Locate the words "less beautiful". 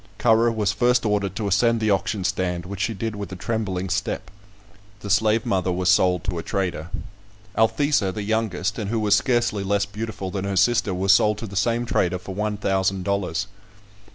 9.63-10.31